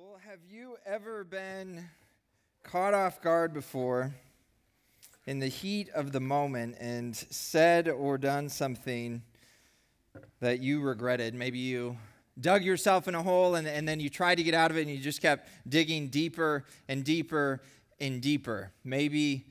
[0.00, 1.84] Well, have you ever been
[2.62, 4.14] caught off guard before
[5.26, 9.22] in the heat of the moment and said or done something
[10.38, 11.34] that you regretted?
[11.34, 11.96] Maybe you
[12.40, 14.82] dug yourself in a hole and, and then you tried to get out of it
[14.82, 17.60] and you just kept digging deeper and deeper
[17.98, 18.70] and deeper.
[18.84, 19.46] Maybe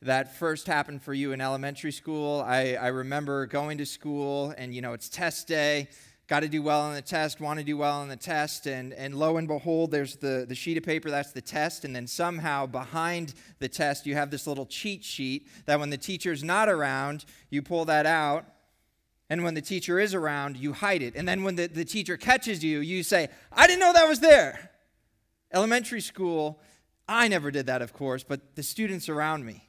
[0.00, 2.42] that first happened for you in elementary school.
[2.44, 5.90] I, I remember going to school and, you know, it's test day
[6.32, 8.94] got to do well on the test, want to do well on the test, and,
[8.94, 12.06] and lo and behold, there's the, the sheet of paper, that's the test, and then
[12.06, 16.70] somehow behind the test, you have this little cheat sheet that when the teacher's not
[16.70, 18.46] around, you pull that out,
[19.28, 21.16] and when the teacher is around, you hide it.
[21.16, 24.20] And then when the, the teacher catches you, you say, I didn't know that was
[24.20, 24.70] there.
[25.52, 26.62] Elementary school,
[27.06, 29.68] I never did that, of course, but the students around me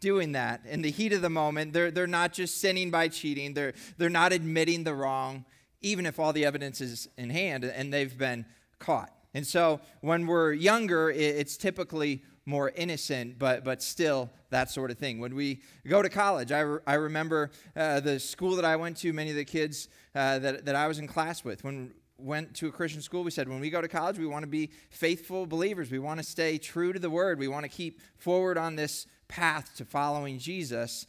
[0.00, 1.72] doing that in the heat of the moment.
[1.72, 5.46] They're, they're not just sinning by cheating, they're, they're not admitting the wrong
[5.84, 8.46] even if all the evidence is in hand and they've been
[8.78, 9.12] caught.
[9.34, 14.98] And so when we're younger, it's typically more innocent, but, but still that sort of
[14.98, 15.18] thing.
[15.18, 18.96] When we go to college, I, re- I remember uh, the school that I went
[18.98, 21.64] to, many of the kids uh, that, that I was in class with.
[21.64, 24.44] When went to a Christian school, we said when we go to college, we want
[24.44, 25.90] to be faithful believers.
[25.90, 27.38] We want to stay true to the word.
[27.38, 31.06] We want to keep forward on this path to following Jesus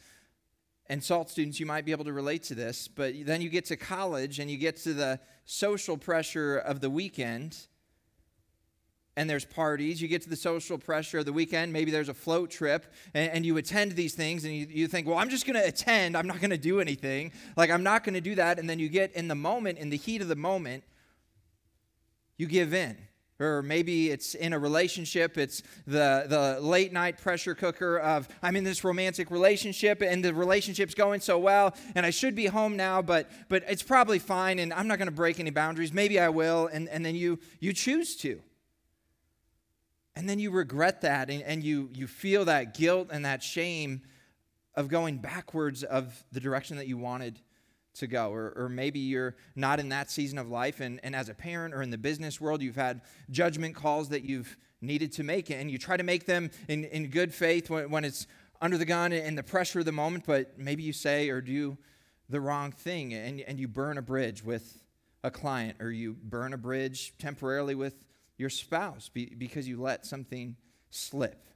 [0.88, 3.64] and SALT students, you might be able to relate to this, but then you get
[3.66, 7.56] to college and you get to the social pressure of the weekend,
[9.16, 10.00] and there's parties.
[10.02, 13.30] You get to the social pressure of the weekend, maybe there's a float trip, and,
[13.32, 16.16] and you attend these things, and you, you think, well, I'm just going to attend.
[16.16, 17.32] I'm not going to do anything.
[17.56, 18.58] Like, I'm not going to do that.
[18.58, 20.84] And then you get in the moment, in the heat of the moment,
[22.36, 22.96] you give in
[23.38, 28.56] or maybe it's in a relationship it's the, the late night pressure cooker of i'm
[28.56, 32.76] in this romantic relationship and the relationship's going so well and i should be home
[32.76, 35.92] now but but it's probably fine and i'm not going to break any boundaries.
[35.92, 36.68] Maybe i will.
[36.72, 38.40] And, and then you you choose to.
[40.14, 44.02] And then you regret that and, and you you feel that guilt and that shame
[44.74, 47.40] of going backwards of the direction that you wanted
[47.98, 48.30] to go.
[48.30, 51.74] Or, or maybe you're not in that season of life, and, and as a parent
[51.74, 55.70] or in the business world, you've had judgment calls that you've needed to make, and
[55.70, 58.26] you try to make them in, in good faith when, when it's
[58.60, 61.76] under the gun and the pressure of the moment, but maybe you say or do
[62.28, 64.82] the wrong thing, and, and you burn a bridge with
[65.22, 67.94] a client, or you burn a bridge temporarily with
[68.38, 70.56] your spouse because you let something
[70.90, 71.46] slip.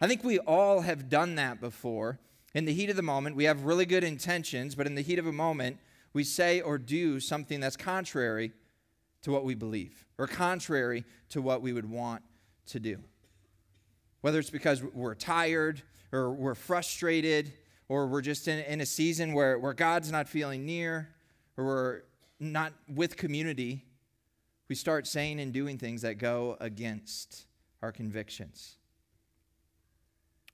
[0.00, 2.18] I think we all have done that before.
[2.54, 5.18] In the heat of the moment, we have really good intentions, but in the heat
[5.18, 5.78] of a moment,
[6.12, 8.52] we say or do something that's contrary
[9.22, 12.22] to what we believe or contrary to what we would want
[12.66, 12.98] to do.
[14.20, 17.52] Whether it's because we're tired or we're frustrated
[17.88, 21.08] or we're just in, in a season where, where God's not feeling near
[21.56, 22.02] or we're
[22.40, 23.84] not with community,
[24.68, 27.46] we start saying and doing things that go against
[27.82, 28.76] our convictions.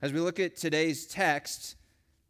[0.02, 1.76] As we look at today's text,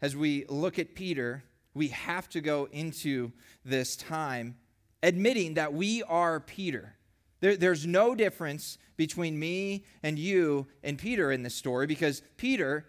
[0.00, 3.32] as we look at Peter, we have to go into
[3.64, 4.56] this time
[5.02, 6.96] admitting that we are Peter.
[7.40, 12.86] There, there's no difference between me and you and Peter in this story because Peter,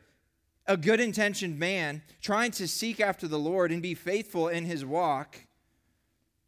[0.66, 4.86] a good intentioned man, trying to seek after the Lord and be faithful in his
[4.86, 5.48] walk,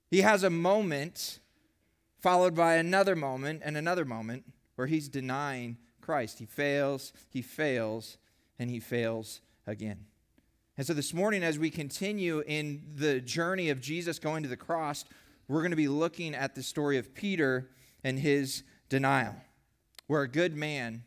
[0.10, 1.40] he has a moment
[2.20, 4.44] followed by another moment and another moment
[4.76, 6.40] where he's denying Christ.
[6.40, 8.18] He fails, he fails,
[8.58, 10.06] and he fails again.
[10.80, 14.56] And so this morning, as we continue in the journey of Jesus going to the
[14.56, 15.04] cross,
[15.50, 17.70] we're going to be looking at the story of Peter
[18.02, 19.36] and his denial,
[20.08, 21.04] where a good man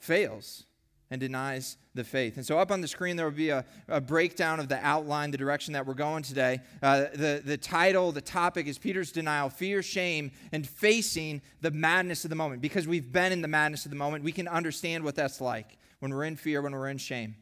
[0.00, 0.64] fails
[1.08, 2.36] and denies the faith.
[2.36, 5.30] And so, up on the screen, there will be a, a breakdown of the outline,
[5.30, 6.58] the direction that we're going today.
[6.82, 12.24] Uh, the, the title, the topic is Peter's denial, fear, shame, and facing the madness
[12.24, 12.60] of the moment.
[12.60, 15.78] Because we've been in the madness of the moment, we can understand what that's like
[16.00, 17.36] when we're in fear, when we're in shame.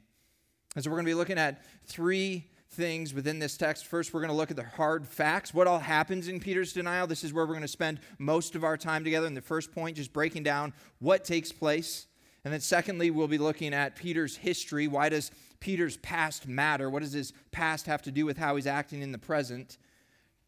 [0.74, 3.86] And so we're going to be looking at three things within this text.
[3.86, 5.54] First, we're going to look at the hard facts.
[5.54, 7.06] What all happens in Peter's denial?
[7.06, 9.26] This is where we're going to spend most of our time together.
[9.26, 12.06] In the first point, just breaking down what takes place.
[12.44, 14.86] And then, secondly, we'll be looking at Peter's history.
[14.86, 15.30] Why does
[15.60, 16.88] Peter's past matter?
[16.88, 19.76] What does his past have to do with how he's acting in the present?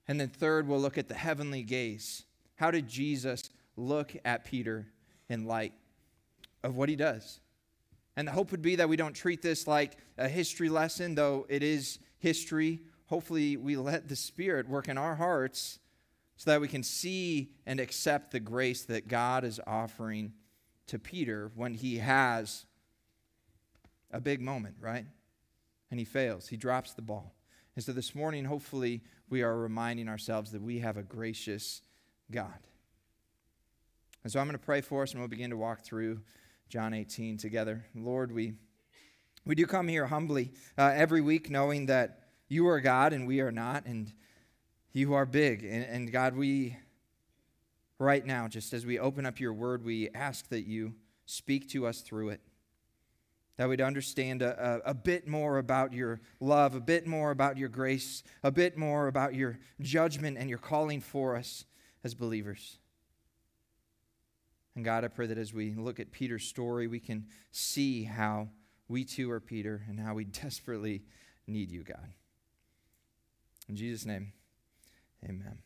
[0.07, 2.25] And then, third, we'll look at the heavenly gaze.
[2.57, 4.87] How did Jesus look at Peter
[5.29, 5.73] in light
[6.63, 7.41] of what he does?
[8.21, 11.47] And the hope would be that we don't treat this like a history lesson, though
[11.49, 12.83] it is history.
[13.07, 15.79] Hopefully, we let the Spirit work in our hearts
[16.37, 20.35] so that we can see and accept the grace that God is offering
[20.89, 22.67] to Peter when he has
[24.11, 25.07] a big moment, right?
[25.91, 27.35] And he fails, he drops the ball.
[27.75, 29.01] And so this morning, hopefully,
[29.31, 31.81] we are reminding ourselves that we have a gracious
[32.31, 32.59] God.
[34.23, 36.21] And so I'm going to pray for us and we'll begin to walk through
[36.71, 37.85] John 18 together.
[37.97, 38.53] Lord, we,
[39.45, 43.41] we do come here humbly uh, every week knowing that you are God and we
[43.41, 44.13] are not, and
[44.93, 45.65] you are big.
[45.65, 46.77] And, and God, we,
[47.99, 50.95] right now, just as we open up your word, we ask that you
[51.27, 52.41] speak to us through it.
[53.57, 57.59] That we'd understand a, a, a, bit more about your love, a bit more about
[57.59, 61.65] your grace, a bit more about your judgment and your calling for us
[62.05, 62.79] as believers.
[64.77, 68.49] And God, I pray that as we look at Peter's story, we can see how
[68.89, 71.03] we too are Peter and how we desperately
[71.47, 72.13] need you, God.
[73.69, 74.33] In Jesus' name,
[75.25, 75.59] amen.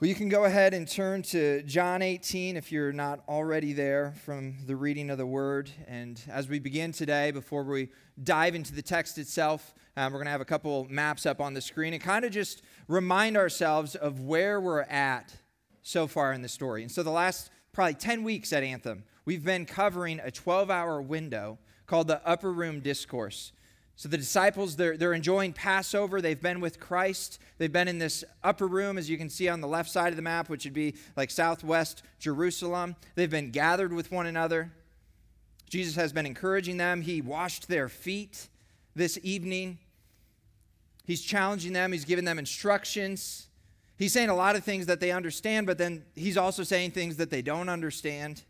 [0.00, 4.12] Well, you can go ahead and turn to John 18 if you're not already there
[4.24, 5.70] from the reading of the word.
[5.86, 7.88] And as we begin today, before we
[8.22, 11.54] dive into the text itself, um, we're going to have a couple maps up on
[11.54, 15.32] the screen and kind of just remind ourselves of where we're at
[15.84, 16.82] so far in the story.
[16.82, 21.00] And so, the last probably 10 weeks at Anthem, we've been covering a 12 hour
[21.00, 23.52] window called the Upper Room Discourse.
[23.96, 26.20] So the disciples, they're, they're enjoying Passover.
[26.20, 27.38] They've been with Christ.
[27.58, 30.16] They've been in this upper room, as you can see on the left side of
[30.16, 32.96] the map, which would be like southwest Jerusalem.
[33.14, 34.72] They've been gathered with one another.
[35.70, 37.02] Jesus has been encouraging them.
[37.02, 38.48] He washed their feet
[38.96, 39.78] this evening.
[41.04, 43.48] He's challenging them, he's giving them instructions.
[43.96, 47.16] He's saying a lot of things that they understand, but then he's also saying things
[47.16, 48.42] that they don't understand.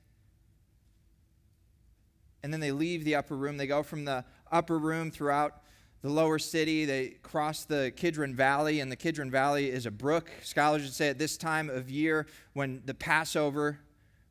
[2.43, 3.56] And then they leave the upper room.
[3.56, 5.62] They go from the upper room throughout
[6.02, 6.85] the lower city.
[6.85, 10.31] They cross the Kidron Valley, and the Kidron Valley is a brook.
[10.43, 13.81] Scholars would say at this time of year, when the Passover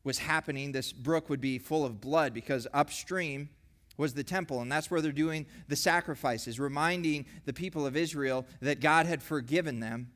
[0.03, 3.49] was happening, this brook would be full of blood because upstream
[3.97, 8.45] was the temple, and that's where they're doing the sacrifices, reminding the people of Israel
[8.61, 10.09] that God had forgiven them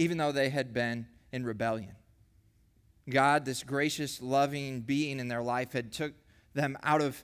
[0.00, 1.94] even though they had been in rebellion.
[3.10, 6.14] God, this gracious, loving being in their life, had took
[6.54, 7.22] them out of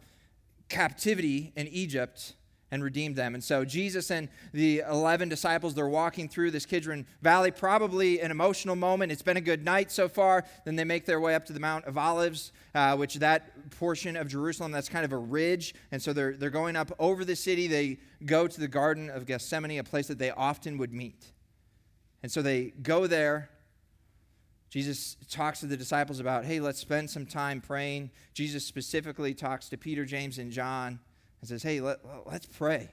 [0.69, 2.35] captivity in Egypt
[2.71, 3.35] and redeemed them.
[3.35, 8.31] And so Jesus and the 11 disciples, they're walking through this Kidron Valley, probably an
[8.31, 9.11] emotional moment.
[9.11, 10.45] It's been a good night so far.
[10.67, 14.17] Then they make their way up to the Mount of Olives, uh, which that portion
[14.17, 15.75] of Jerusalem, that's kind of a ridge.
[15.93, 17.69] And so they're, they're going up over the city.
[17.69, 21.33] They go to the Garden of Gethsemane, a place that they often would meet.
[22.27, 23.51] And so they go there.
[24.69, 28.11] Jesus talks to the disciples about, hey, let's spend some time praying.
[28.35, 30.99] Jesus specifically talks to Peter, James, and John
[31.41, 32.91] and says, hey, let, let's pray.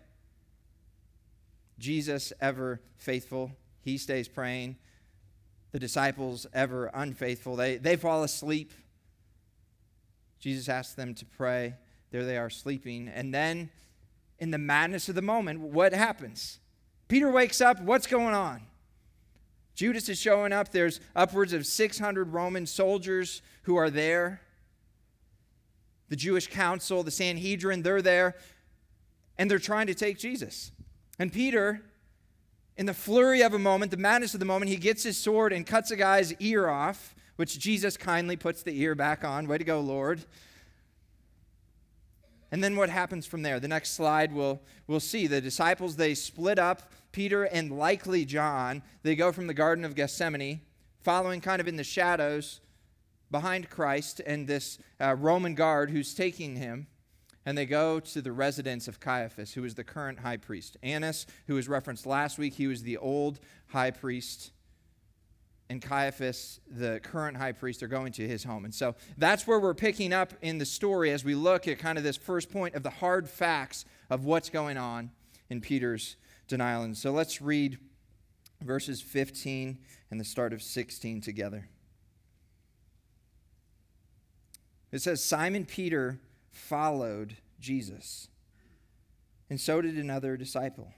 [1.79, 3.51] Jesus, ever faithful,
[3.81, 4.75] he stays praying.
[5.71, 8.71] The disciples, ever unfaithful, they, they fall asleep.
[10.39, 11.73] Jesus asks them to pray.
[12.11, 13.07] There they are sleeping.
[13.07, 13.71] And then,
[14.37, 16.59] in the madness of the moment, what happens?
[17.07, 17.81] Peter wakes up.
[17.81, 18.67] What's going on?
[19.75, 20.69] Judas is showing up.
[20.69, 24.41] There's upwards of 600 Roman soldiers who are there.
[26.09, 28.35] The Jewish council, the Sanhedrin, they're there,
[29.37, 30.71] and they're trying to take Jesus.
[31.17, 31.81] And Peter,
[32.77, 35.53] in the flurry of a moment, the madness of the moment, he gets his sword
[35.53, 39.47] and cuts a guy's ear off, which Jesus kindly puts the ear back on.
[39.47, 40.23] Way to go, Lord.
[42.53, 43.59] And then what happens from there?
[43.59, 45.25] The next slide we'll, we'll see.
[45.25, 46.93] The disciples, they split up.
[47.11, 50.61] Peter and likely John, they go from the Garden of Gethsemane,
[51.01, 52.61] following kind of in the shadows
[53.31, 56.85] behind Christ and this uh, Roman guard who's taking him.
[57.43, 60.77] And they go to the residence of Caiaphas, who is the current high priest.
[60.83, 64.51] Annas, who was referenced last week, he was the old high priest
[65.69, 68.65] and Caiaphas, the current high priest, are going to his home.
[68.65, 71.97] And so that's where we're picking up in the story as we look at kind
[71.97, 75.11] of this first point of the hard facts of what's going on
[75.49, 76.15] in Peter's
[76.47, 76.83] denial.
[76.83, 77.77] And so let's read
[78.61, 79.77] verses 15
[80.11, 81.69] and the start of 16 together.
[84.91, 86.19] It says, Simon Peter
[86.51, 88.27] followed Jesus,
[89.49, 90.93] and so did another disciple.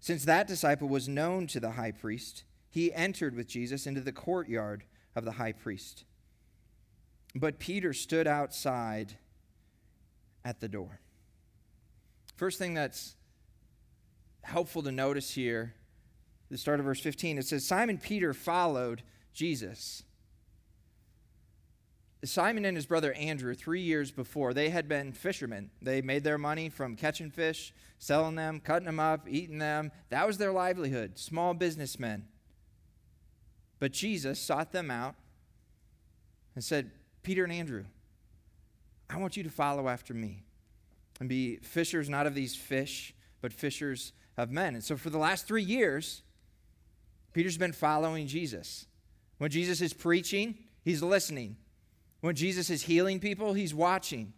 [0.00, 4.10] Since that disciple was known to the high priest, he entered with Jesus into the
[4.10, 4.82] courtyard
[5.14, 6.02] of the high priest.
[7.32, 9.16] But Peter stood outside
[10.44, 10.98] at the door.
[12.34, 13.14] First thing that's
[14.42, 15.74] helpful to notice here,
[16.50, 20.02] the start of verse 15, it says Simon Peter followed Jesus.
[22.24, 25.70] Simon and his brother Andrew, three years before, they had been fishermen.
[25.80, 29.92] They made their money from catching fish, selling them, cutting them up, eating them.
[30.08, 31.20] That was their livelihood.
[31.20, 32.26] Small businessmen.
[33.84, 35.14] But Jesus sought them out
[36.54, 36.90] and said,
[37.22, 37.84] Peter and Andrew,
[39.10, 40.42] I want you to follow after me
[41.20, 43.12] and be fishers not of these fish,
[43.42, 44.72] but fishers of men.
[44.72, 46.22] And so for the last three years,
[47.34, 48.86] Peter's been following Jesus.
[49.36, 51.58] When Jesus is preaching, he's listening.
[52.22, 54.32] When Jesus is healing people, he's watching.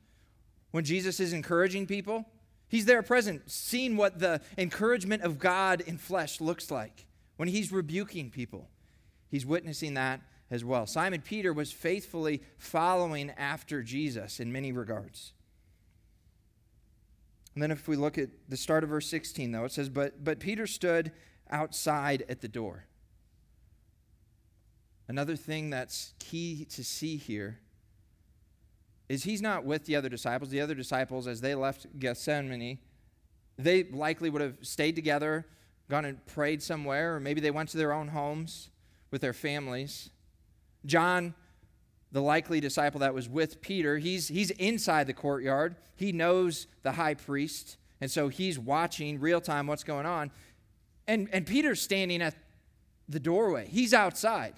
[0.73, 2.25] When Jesus is encouraging people,
[2.67, 7.07] he's there present, seeing what the encouragement of God in flesh looks like.
[7.37, 8.71] When he's rebuking people,
[9.37, 10.87] he's witnessing that as well.
[10.87, 15.35] Simon Peter was faithfully following after Jesus in many regards.
[17.53, 20.25] And then if we look at the start of verse 16, though, it says, But,
[20.25, 21.13] but Peter stood
[21.51, 22.87] outside at the door.
[25.07, 27.61] Another thing that's key to see here
[29.07, 30.49] is he's not with the other disciples.
[30.49, 32.79] The other disciples, as they left Gethsemane,
[33.59, 35.47] they likely would have stayed together,
[35.91, 38.71] gone and prayed somewhere, or maybe they went to their own homes
[39.11, 40.11] with their families.
[40.85, 41.35] John,
[42.13, 45.77] the likely disciple that was with Peter, he's, he's inside the courtyard.
[45.97, 50.31] He knows the high priest, and so he's watching real time what's going on.
[51.07, 52.35] And, and Peter's standing at
[53.09, 54.55] the doorway, he's outside.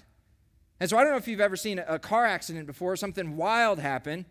[0.79, 3.79] And so I don't know if you've ever seen a car accident before, something wild
[3.79, 4.25] happen.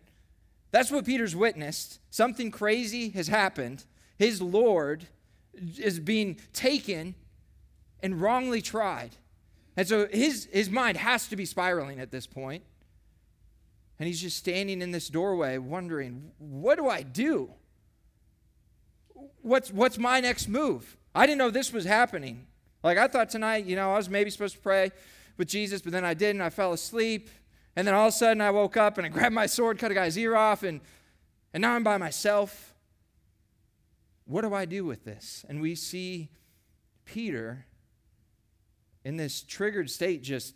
[0.71, 1.99] That's what Peter's witnessed.
[2.09, 3.85] Something crazy has happened.
[4.17, 5.07] His Lord
[5.77, 7.15] is being taken
[8.01, 9.15] and wrongly tried.
[9.77, 12.63] And so his, his mind has to be spiraling at this point.
[13.99, 17.51] And he's just standing in this doorway wondering, what do I do?
[19.41, 20.97] What's, what's my next move?
[21.13, 22.47] I didn't know this was happening.
[22.81, 24.91] Like, I thought tonight, you know, I was maybe supposed to pray
[25.37, 26.41] with Jesus, but then I didn't.
[26.41, 27.29] I fell asleep.
[27.75, 29.91] And then all of a sudden I woke up and I grabbed my sword, cut
[29.91, 30.79] a guy's ear off, and,
[31.53, 32.73] and now I'm by myself.
[34.25, 35.45] What do I do with this?
[35.49, 36.29] And we see
[37.03, 37.65] Peter
[39.03, 40.55] in this triggered state, just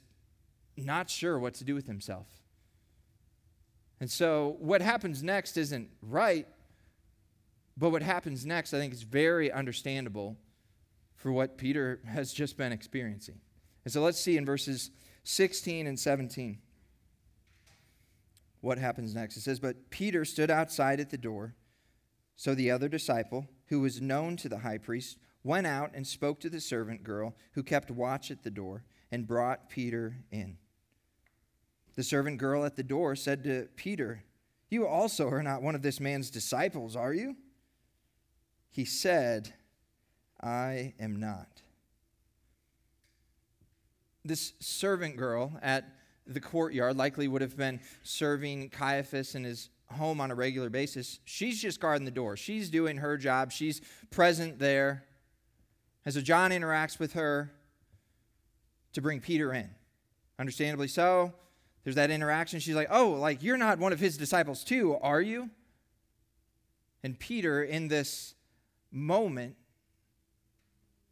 [0.78, 2.28] not sure what to do with himself.
[4.00, 6.48] And so what happens next isn't right,
[7.78, 10.38] but what happens next, I think, is very understandable
[11.16, 13.40] for what Peter has just been experiencing.
[13.86, 14.92] And so let's see in verses
[15.24, 16.60] 16 and 17
[18.62, 19.36] what happens next.
[19.38, 21.56] It says, But Peter stood outside at the door.
[22.36, 26.40] So the other disciple, who was known to the high priest, went out and spoke
[26.40, 30.58] to the servant girl who kept watch at the door and brought Peter in.
[31.96, 34.24] The servant girl at the door said to Peter,
[34.70, 37.36] You also are not one of this man's disciples, are you?
[38.72, 39.54] He said,
[40.42, 41.62] I am not.
[44.26, 45.86] This servant girl at
[46.26, 51.20] the courtyard likely would have been serving Caiaphas in his home on a regular basis.
[51.26, 52.36] She's just guarding the door.
[52.36, 53.52] She's doing her job.
[53.52, 55.04] She's present there.
[56.06, 57.52] And so John interacts with her
[58.94, 59.70] to bring Peter in.
[60.38, 61.34] Understandably so.
[61.84, 62.60] There's that interaction.
[62.60, 65.50] She's like, Oh, like you're not one of his disciples too, are you?
[67.04, 68.36] And Peter, in this
[68.92, 69.56] moment,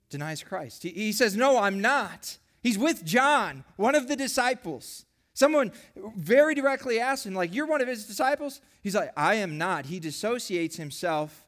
[0.09, 0.83] denies Christ.
[0.83, 2.37] He, he says, No, I'm not.
[2.61, 5.05] He's with John, one of the disciples.
[5.33, 5.71] Someone
[6.15, 8.61] very directly asks him, like, You're one of his disciples?
[8.81, 9.87] He's like, I am not.
[9.87, 11.47] He dissociates himself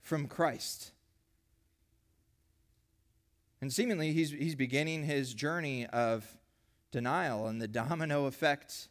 [0.00, 0.91] from Christ.
[3.62, 6.26] And seemingly, he's, he's beginning his journey of
[6.90, 8.88] denial and the domino effect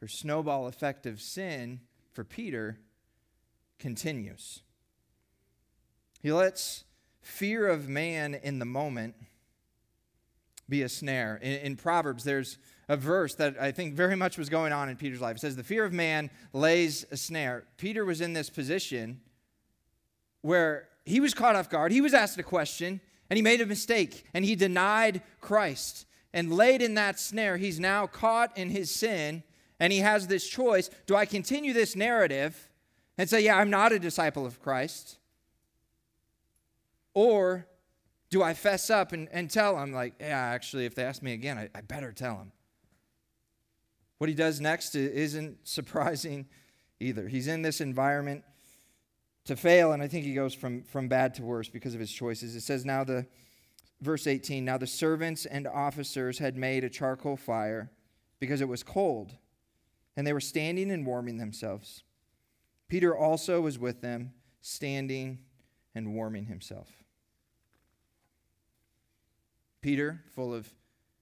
[0.00, 1.80] or snowball effect of sin
[2.12, 2.78] for Peter
[3.80, 4.62] continues.
[6.22, 6.84] He lets
[7.22, 9.16] fear of man in the moment
[10.68, 11.40] be a snare.
[11.42, 14.96] In, in, Proverbs, there's a verse that I think very much was going on in
[14.96, 15.36] Peter's life.
[15.36, 17.64] It says, The fear of man lays a snare.
[17.78, 19.20] Peter was in this position
[20.42, 21.90] where he was caught off guard.
[21.90, 23.00] He was asked a question,
[23.34, 26.06] and he made a mistake and he denied Christ.
[26.32, 29.42] And laid in that snare, he's now caught in his sin
[29.80, 32.70] and he has this choice do I continue this narrative
[33.18, 35.18] and say, yeah, I'm not a disciple of Christ?
[37.12, 37.66] Or
[38.30, 41.32] do I fess up and, and tell him, like, yeah, actually, if they ask me
[41.32, 42.52] again, I, I better tell him?
[44.18, 46.46] What he does next isn't surprising
[47.00, 47.26] either.
[47.26, 48.44] He's in this environment
[49.44, 52.10] to fail, and I think he goes from, from bad to worse because of his
[52.10, 52.56] choices.
[52.56, 53.26] It says, Now the,
[54.00, 57.90] verse 18, now the servants and officers had made a charcoal fire
[58.40, 59.34] because it was cold,
[60.16, 62.02] and they were standing and warming themselves.
[62.88, 65.38] Peter also was with them, standing
[65.94, 66.88] and warming himself.
[69.80, 70.72] Peter, full of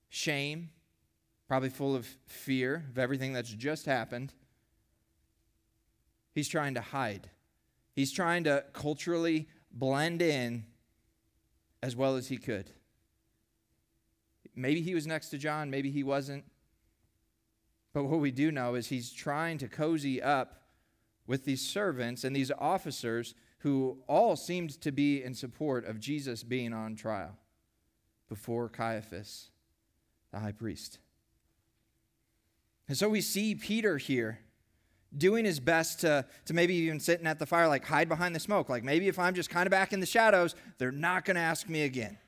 [0.08, 0.70] shame,
[1.48, 4.32] probably full of fear of everything that's just happened,
[6.32, 7.28] he's trying to hide
[7.94, 10.64] He's trying to culturally blend in
[11.82, 12.70] as well as he could.
[14.54, 16.44] Maybe he was next to John, maybe he wasn't.
[17.92, 20.62] But what we do know is he's trying to cozy up
[21.26, 26.42] with these servants and these officers who all seemed to be in support of Jesus
[26.42, 27.36] being on trial
[28.28, 29.50] before Caiaphas,
[30.32, 30.98] the high priest.
[32.88, 34.40] And so we see Peter here
[35.16, 38.40] doing his best to, to maybe even sitting at the fire, like hide behind the
[38.40, 38.68] smoke.
[38.68, 41.42] Like maybe if I'm just kind of back in the shadows, they're not going to
[41.42, 42.18] ask me again.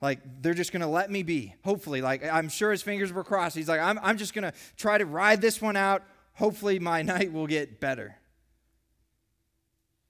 [0.00, 2.02] Like they're just going to let me be, hopefully.
[2.02, 3.56] Like I'm sure his fingers were crossed.
[3.56, 6.02] He's like, I'm, I'm just going to try to ride this one out.
[6.34, 8.16] Hopefully my night will get better.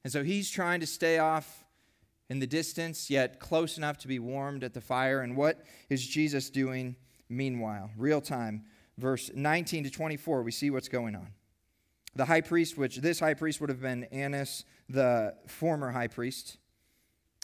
[0.04, 1.64] And so he's trying to stay off
[2.28, 5.20] in the distance, yet close enough to be warmed at the fire.
[5.20, 6.96] And what is Jesus doing
[7.28, 7.90] meanwhile?
[7.96, 8.64] Real time.
[8.98, 11.28] Verse 19 to 24, we see what's going on.
[12.14, 16.58] The high priest, which this high priest would have been Annas, the former high priest,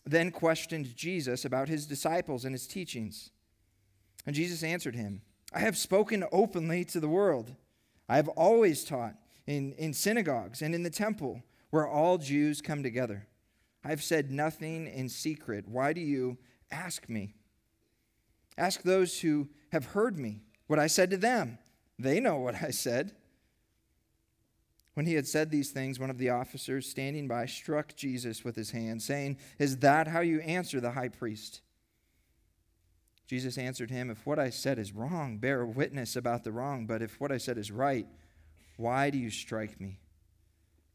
[0.05, 3.31] then questioned Jesus about his disciples and his teachings.
[4.27, 5.23] And Jesus answered him,
[5.53, 7.55] I have spoken openly to the world.
[8.09, 9.15] I have always taught
[9.47, 13.27] in, in synagogues and in the temple where all Jews come together.
[13.85, 15.67] I have said nothing in secret.
[15.69, 16.39] Why do you
[16.71, 17.35] ask me?
[18.57, 21.59] Ask those who have heard me what I said to them.
[21.99, 23.13] They know what I said.
[24.99, 28.57] When he had said these things, one of the officers standing by struck Jesus with
[28.57, 31.61] his hand, saying, Is that how you answer the high priest?
[33.25, 36.85] Jesus answered him, If what I said is wrong, bear witness about the wrong.
[36.89, 38.09] But if what I said is right,
[38.77, 40.01] why do you strike me?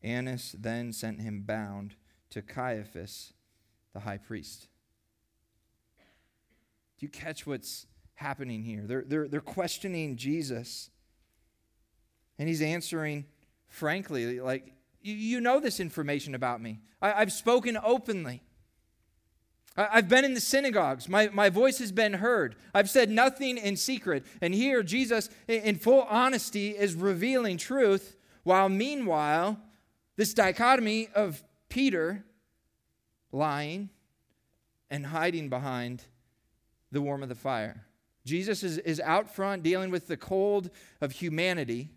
[0.04, 1.96] Annas then sent him bound
[2.32, 3.32] to Caiaphas,
[3.94, 4.68] the high priest.
[7.00, 8.84] Do you catch what's happening here?
[8.86, 10.90] They're, they're, they're questioning Jesus,
[12.38, 13.28] and he's answering
[13.74, 16.80] frankly, like, you, know this information about me.
[17.02, 18.44] I, I've spoken openly.
[19.76, 21.10] I've been in the synagogues.
[21.10, 22.56] My, my voice has been heard.
[22.76, 24.26] I've said nothing in secret.
[24.40, 29.60] And here, Jesus, in full honesty, is revealing truth, while meanwhile,
[30.16, 32.24] this dichotomy of Peter
[33.32, 33.90] lying
[34.92, 36.04] and hiding behind
[36.92, 37.88] the warmth of the fire.
[38.24, 40.70] Jesus is, is out front dealing with the cold
[41.02, 41.90] of humanity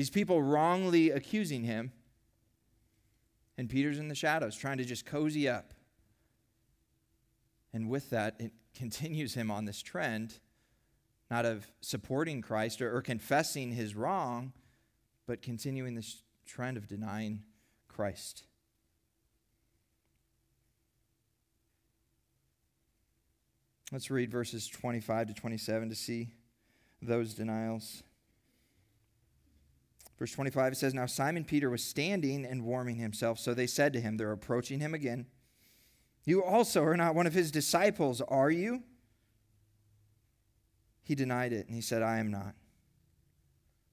[0.00, 1.92] these people wrongly accusing him.
[3.58, 5.74] And Peter's in the shadows, trying to just cozy up.
[7.74, 10.38] And with that, it continues him on this trend,
[11.30, 14.54] not of supporting Christ or, or confessing his wrong,
[15.26, 17.42] but continuing this trend of denying
[17.86, 18.44] Christ.
[23.92, 26.30] Let's read verses 25 to 27 to see
[27.02, 28.02] those denials.
[30.20, 33.38] Verse 25 it says, Now Simon Peter was standing and warming himself.
[33.38, 35.26] So they said to him, They're approaching him again.
[36.26, 38.82] You also are not one of his disciples, are you?
[41.02, 42.54] He denied it, and he said, I am not.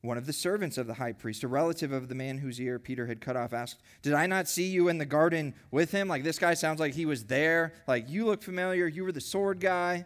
[0.02, 2.78] One of the servants of the high priest, a relative of the man whose ear
[2.78, 6.10] Peter had cut off, asked, Did I not see you in the garden with him?
[6.10, 7.74] Like, this guy sounds like he was there.
[7.88, 8.86] Like, you look familiar.
[8.86, 10.06] You were the sword guy.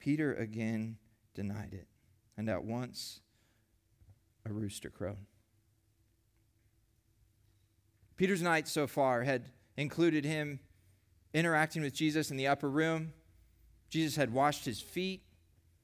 [0.00, 0.96] Peter again
[1.32, 1.86] denied it.
[2.36, 3.20] And at once
[4.46, 5.16] a rooster crowed.
[8.16, 10.60] Peter's night so far had included him
[11.32, 13.12] interacting with Jesus in the upper room.
[13.90, 15.22] Jesus had washed his feet,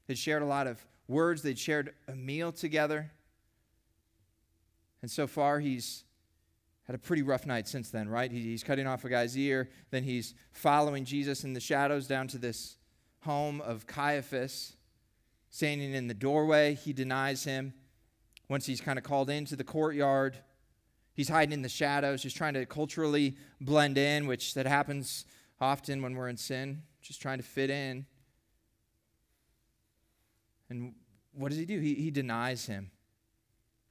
[0.07, 3.11] had shared a lot of words, they'd shared a meal together.
[5.01, 6.03] And so far, he's
[6.83, 8.31] had a pretty rough night since then, right?
[8.31, 12.37] He's cutting off a guy's ear, then he's following Jesus in the shadows down to
[12.37, 12.77] this
[13.21, 14.73] home of Caiaphas,
[15.49, 16.75] standing in the doorway.
[16.75, 17.73] He denies him
[18.51, 20.37] once he's kind of called into the courtyard.
[21.13, 25.23] He's hiding in the shadows, just trying to culturally blend in, which that happens
[25.61, 28.05] often when we're in sin, just trying to fit in.
[30.69, 30.93] And
[31.33, 31.79] what does he do?
[31.79, 32.91] He, he denies him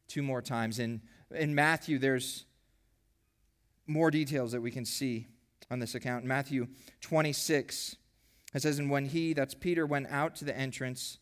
[0.08, 0.78] two more times.
[0.78, 1.00] In,
[1.34, 2.44] in Matthew, there's
[3.86, 5.26] more details that we can see
[5.70, 6.24] on this account.
[6.24, 6.68] In Matthew
[7.00, 7.96] 26,
[8.52, 11.16] it says, And when he, that's Peter, went out to the entrance,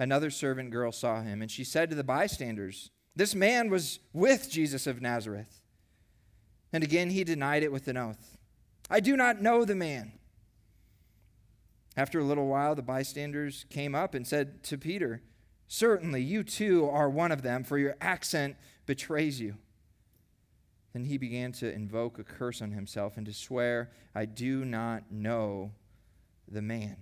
[0.00, 4.50] another servant girl saw him, and she said to the bystanders, This man was with
[4.50, 5.60] Jesus of Nazareth.
[6.72, 8.38] And again he denied it with an oath
[8.88, 10.12] I do not know the man.
[11.96, 15.22] After a little while, the bystanders came up and said to Peter,
[15.68, 19.56] Certainly, you too are one of them, for your accent betrays you.
[20.92, 25.12] Then he began to invoke a curse on himself and to swear, I do not
[25.12, 25.72] know
[26.48, 26.96] the man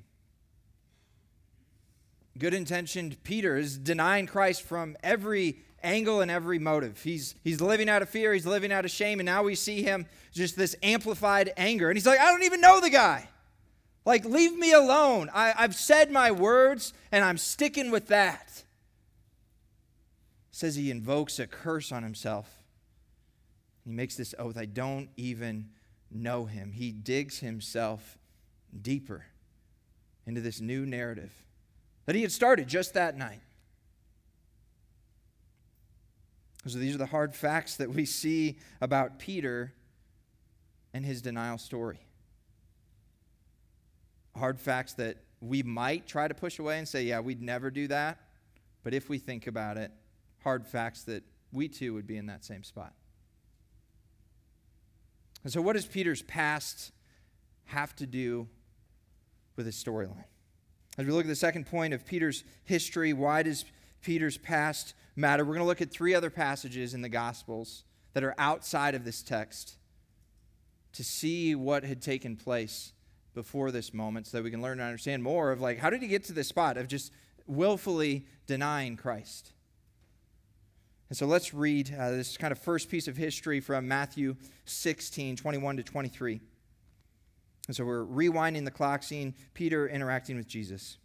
[2.36, 7.02] good intentioned Peter is denying Christ from every angle and every motive.
[7.02, 9.82] He's, he's living out of fear, he's living out of shame, and now we see
[9.82, 11.88] him just this amplified anger.
[11.88, 13.28] And he's like, I don't even know the guy.
[14.04, 15.30] Like, leave me alone.
[15.34, 18.64] I, I've said my words, and I'm sticking with that.
[20.50, 22.64] Says he invokes a curse on himself.
[23.84, 25.70] He makes this oath I don't even
[26.10, 26.72] know him.
[26.72, 28.18] He digs himself
[28.80, 29.26] deeper
[30.26, 31.32] into this new narrative
[32.08, 33.42] that he had started just that night.
[36.66, 39.74] So these are the hard facts that we see about Peter
[40.94, 42.00] and his denial story.
[44.34, 47.86] Hard facts that we might try to push away and say, yeah, we'd never do
[47.88, 48.18] that.
[48.82, 49.92] But if we think about it,
[50.42, 52.94] hard facts that we too would be in that same spot.
[55.44, 56.90] And so, what does Peter's past
[57.66, 58.48] have to do
[59.56, 60.24] with his storyline?
[60.98, 63.64] As we look at the second point of Peter's history, why does
[64.02, 65.44] Peter's past matter?
[65.44, 67.84] We're going to look at three other passages in the Gospels
[68.14, 69.76] that are outside of this text
[70.94, 72.92] to see what had taken place
[73.32, 76.02] before this moment so that we can learn and understand more of like how did
[76.02, 77.12] he get to this spot of just
[77.46, 79.52] willfully denying Christ.
[81.08, 84.34] And so let's read uh, this kind of first piece of history from Matthew
[84.64, 86.40] 16, 21 to 23.
[87.68, 90.96] And so we're rewinding the clock, seeing Peter interacting with Jesus.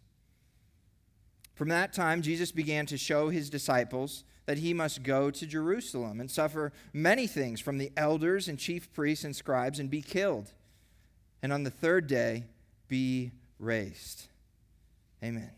[1.54, 6.20] From that time, Jesus began to show his disciples that he must go to Jerusalem
[6.20, 10.52] and suffer many things from the elders and chief priests and scribes and be killed,
[11.42, 12.44] and on the third day
[12.88, 14.26] be raised.
[15.22, 15.50] Amen.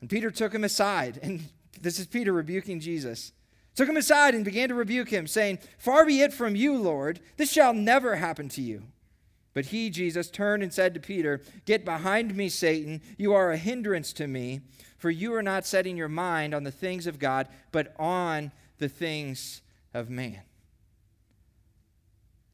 [0.00, 1.44] And Peter took him aside, and
[1.80, 3.32] this is Peter rebuking Jesus.
[3.74, 7.20] Took him aside and began to rebuke him, saying, Far be it from you, Lord,
[7.36, 8.84] this shall never happen to you.
[9.54, 13.00] But he, Jesus, turned and said to Peter, Get behind me, Satan.
[13.16, 14.60] You are a hindrance to me,
[14.98, 18.88] for you are not setting your mind on the things of God, but on the
[18.88, 19.62] things
[19.94, 20.42] of man.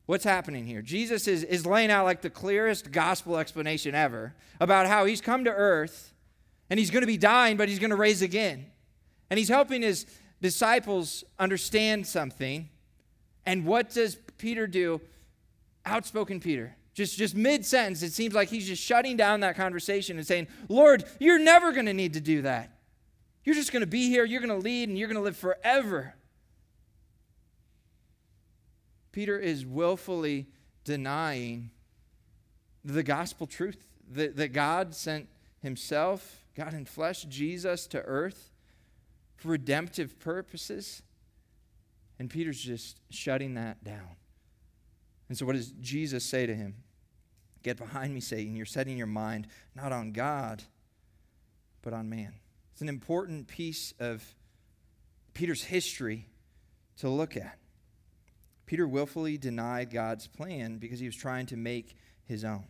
[0.04, 0.82] What's happening here?
[0.82, 5.44] Jesus is, is laying out like the clearest gospel explanation ever about how he's come
[5.44, 6.12] to earth
[6.68, 8.66] and he's going to be dying, but he's going to raise again.
[9.30, 10.06] And he's helping his
[10.42, 12.68] disciples understand something.
[13.46, 15.00] And what does Peter do?
[15.86, 16.76] Outspoken Peter.
[17.00, 20.48] Just, just mid sentence, it seems like he's just shutting down that conversation and saying,
[20.68, 22.76] Lord, you're never going to need to do that.
[23.42, 25.34] You're just going to be here, you're going to lead, and you're going to live
[25.34, 26.12] forever.
[29.12, 30.48] Peter is willfully
[30.84, 31.70] denying
[32.84, 35.26] the gospel truth that, that God sent
[35.62, 38.50] himself, God in flesh, Jesus to earth
[39.36, 41.00] for redemptive purposes.
[42.18, 44.16] And Peter's just shutting that down.
[45.30, 46.74] And so, what does Jesus say to him?
[47.62, 48.56] Get behind me, Satan.
[48.56, 50.62] You're setting your mind not on God,
[51.82, 52.34] but on man.
[52.72, 54.34] It's an important piece of
[55.34, 56.28] Peter's history
[56.98, 57.58] to look at.
[58.66, 62.64] Peter willfully denied God's plan because he was trying to make his own.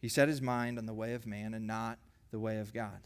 [0.00, 1.98] He set his mind on the way of man and not
[2.30, 3.00] the way of God.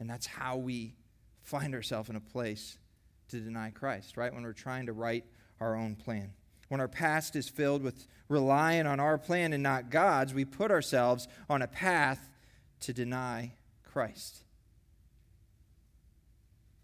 [0.00, 0.94] And that's how we
[1.42, 2.78] find ourselves in a place
[3.28, 4.32] to deny Christ, right?
[4.32, 5.24] When we're trying to write
[5.60, 6.32] our own plan.
[6.68, 10.70] When our past is filled with relying on our plan and not God's, we put
[10.70, 12.28] ourselves on a path
[12.80, 13.52] to deny
[13.84, 14.44] Christ.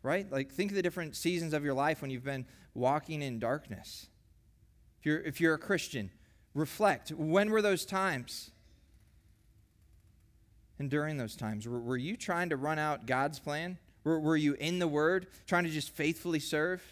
[0.03, 0.31] Right?
[0.31, 4.07] Like, think of the different seasons of your life when you've been walking in darkness.
[5.01, 6.11] If you're, if you're a Christian,
[6.55, 7.11] reflect.
[7.11, 8.51] When were those times?
[10.79, 13.79] And during those times, were, were you trying to run out God's plan?
[14.03, 16.83] Were, were you in the Word, trying to just faithfully serve?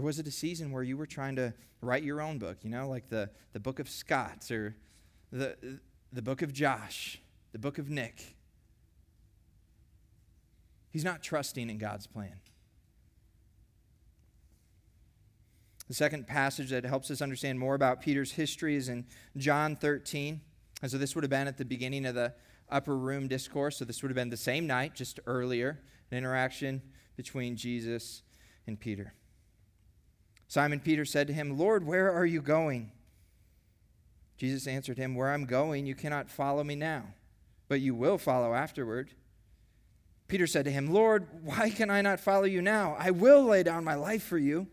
[0.00, 2.70] Or was it a season where you were trying to write your own book, you
[2.70, 4.74] know, like the, the book of Scott or
[5.30, 5.78] the,
[6.10, 7.20] the book of Josh,
[7.52, 8.34] the book of Nick?
[10.88, 12.40] He's not trusting in God's plan.
[15.86, 19.04] The second passage that helps us understand more about Peter's history is in
[19.36, 20.40] John 13.
[20.80, 22.32] And so this would have been at the beginning of the
[22.70, 23.76] upper room discourse.
[23.76, 25.78] So this would have been the same night, just earlier,
[26.10, 26.80] an interaction
[27.16, 28.22] between Jesus
[28.66, 29.12] and Peter.
[30.50, 32.90] Simon Peter said to him, Lord, where are you going?
[34.36, 37.04] Jesus answered him, Where I'm going, you cannot follow me now,
[37.68, 39.12] but you will follow afterward.
[40.26, 42.96] Peter said to him, Lord, why can I not follow you now?
[42.98, 44.66] I will lay down my life for you.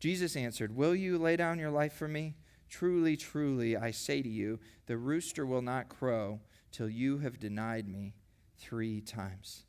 [0.00, 2.34] Jesus answered, Will you lay down your life for me?
[2.68, 7.88] Truly, truly, I say to you, the rooster will not crow till you have denied
[7.88, 8.12] me
[8.58, 9.64] three times.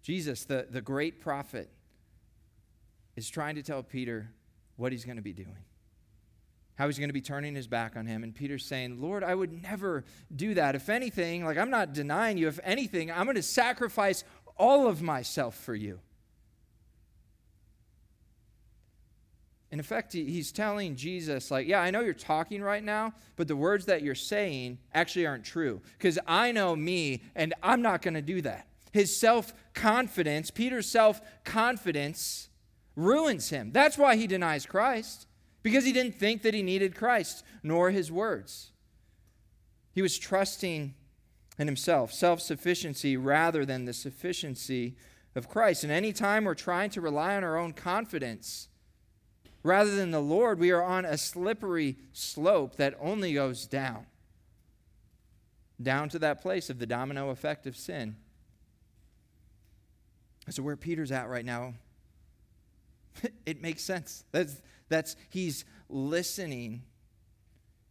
[0.00, 1.70] Jesus, the, the great prophet,
[3.18, 4.30] is trying to tell Peter
[4.76, 5.64] what he's going to be doing,
[6.76, 8.22] how he's going to be turning his back on him.
[8.22, 10.04] And Peter's saying, Lord, I would never
[10.34, 10.76] do that.
[10.76, 14.22] If anything, like I'm not denying you, if anything, I'm going to sacrifice
[14.56, 15.98] all of myself for you.
[19.70, 23.56] In effect, he's telling Jesus, like, yeah, I know you're talking right now, but the
[23.56, 25.82] words that you're saying actually aren't true.
[25.98, 28.68] Because I know me, and I'm not going to do that.
[28.92, 32.47] His self confidence, Peter's self confidence,
[32.98, 33.70] ruins him.
[33.72, 35.26] That's why he denies Christ,
[35.62, 38.72] because he didn't think that he needed Christ, nor his words.
[39.92, 40.94] He was trusting
[41.58, 44.96] in himself, self sufficiency rather than the sufficiency
[45.34, 45.84] of Christ.
[45.84, 48.68] And anytime we're trying to rely on our own confidence
[49.62, 54.06] rather than the Lord, we are on a slippery slope that only goes down.
[55.80, 58.16] Down to that place of the domino effect of sin.
[60.50, 61.74] So, where Peter's at right now,
[63.46, 64.24] it makes sense.
[64.32, 66.82] That's, that's, he's listening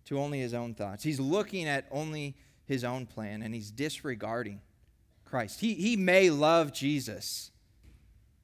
[0.06, 1.04] to only his own thoughts.
[1.04, 2.36] He's looking at only
[2.66, 4.62] his own plan and he's disregarding
[5.26, 5.60] Christ.
[5.60, 7.52] He, he may love Jesus,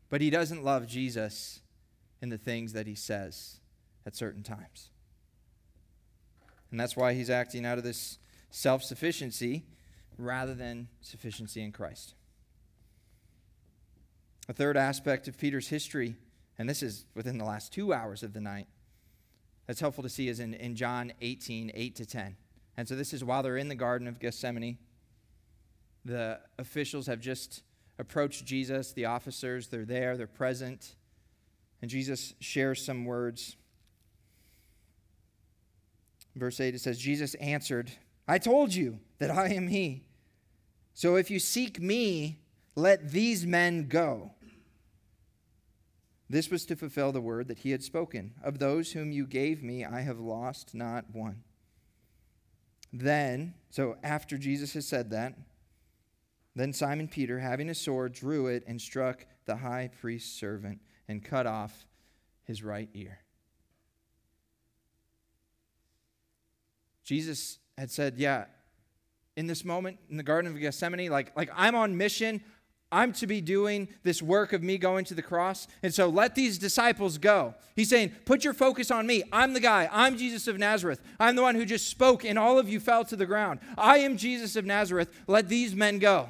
[0.10, 1.62] but he doesn't love Jesus
[2.22, 3.60] in the things that he says
[4.06, 4.90] at certain times.
[6.72, 8.18] And that's why he's acting out of this
[8.50, 9.64] self sufficiency
[10.18, 12.14] rather than sufficiency in Christ.
[14.50, 16.16] A third aspect of Peter's history,
[16.64, 18.68] and this is within the last two hours of the night,
[19.68, 22.38] that's helpful to see is in, in John 18, 8 to 10.
[22.78, 24.78] And so this is while they're in the Garden of Gethsemane.
[26.06, 27.64] The officials have just
[28.00, 30.96] approached Jesus, the officers, they're there, they're present.
[31.82, 33.58] And Jesus shares some words.
[36.34, 37.92] Verse 8 it says, Jesus answered,
[38.26, 40.06] I told you that I am he.
[40.94, 42.40] So if you seek me,
[42.78, 44.32] let these men go.
[46.30, 48.34] This was to fulfill the word that he had spoken.
[48.44, 51.44] Of those whom you gave me, I have lost not one.
[52.92, 55.34] Then, so after Jesus has said that,
[56.56, 61.24] then Simon Peter, having a sword, drew it and struck the high priest's servant and
[61.24, 61.88] cut off
[62.44, 63.20] his right ear.
[67.04, 68.46] Jesus had said, Yeah,
[69.36, 72.42] in this moment in the Garden of Gethsemane, like, like I'm on mission.
[72.94, 75.68] I'm to be doing this work of me going to the cross.
[75.82, 77.56] And so let these disciples go.
[77.76, 79.24] He's saying, Put your focus on me.
[79.32, 79.90] I'm the guy.
[79.92, 81.02] I'm Jesus of Nazareth.
[81.20, 83.60] I'm the one who just spoke, and all of you fell to the ground.
[83.78, 85.10] I am Jesus of Nazareth.
[85.28, 86.30] Let these men go.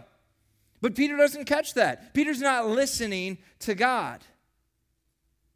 [0.82, 2.14] But Peter doesn't catch that.
[2.14, 4.22] Peter's not listening to God.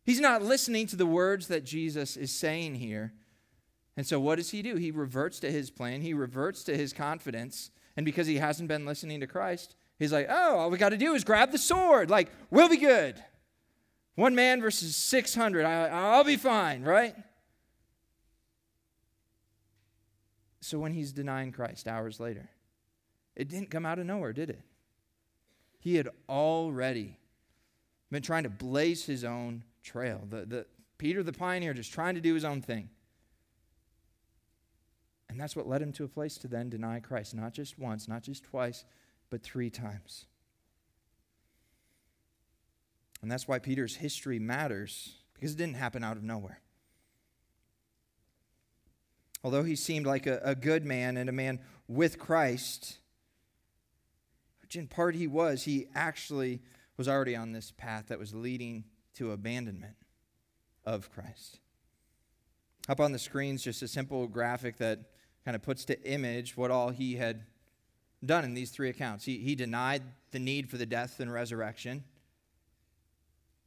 [0.05, 3.13] He's not listening to the words that Jesus is saying here.
[3.95, 4.75] And so, what does he do?
[4.75, 7.71] He reverts to his plan, he reverts to his confidence.
[7.95, 10.97] And because he hasn't been listening to Christ, He's like, oh, all we got to
[10.97, 12.09] do is grab the sword.
[12.09, 13.15] Like, we'll be good.
[14.15, 15.65] One man versus 600.
[15.65, 17.15] I, I'll be fine, right?
[20.59, 22.49] So when he's denying Christ hours later,
[23.35, 24.61] it didn't come out of nowhere, did it?
[25.79, 27.19] He had already
[28.11, 30.21] been trying to blaze his own trail.
[30.29, 30.65] The, the,
[30.97, 32.89] Peter the pioneer just trying to do his own thing.
[35.29, 38.07] And that's what led him to a place to then deny Christ, not just once,
[38.07, 38.85] not just twice,
[39.29, 40.25] but three times.
[43.21, 46.61] And that's why Peter's history matters, because it didn't happen out of nowhere.
[49.43, 52.97] Although he seemed like a, a good man and a man with Christ,
[54.61, 56.61] which in part he was, he actually
[56.97, 58.83] was already on this path that was leading
[59.15, 59.95] to abandonment
[60.85, 61.59] of Christ.
[62.89, 64.99] Up on the screens, just a simple graphic that
[65.43, 67.43] kind of puts to image what all he had
[68.25, 69.25] done in these three accounts.
[69.25, 72.03] He, he denied the need for the death and resurrection.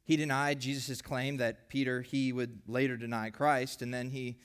[0.03, 4.37] He denied Jesus' claim that Peter, he would later deny Christ, and then he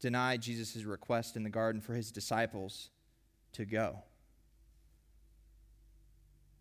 [0.00, 2.90] denied Jesus' request in the garden for his disciples
[3.52, 4.02] to go.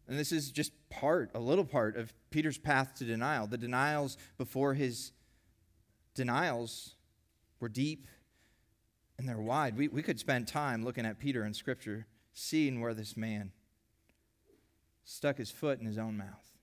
[0.08, 3.48] And this is just part, a little part of Peter's path to denial.
[3.48, 5.12] The denials before his
[6.14, 6.96] denials
[7.60, 8.08] were deep
[9.18, 9.78] and they're wide.
[9.78, 13.52] We, we could spend time looking at Peter in Scripture seeing where this man
[15.04, 16.58] stuck his foot in his own mouth,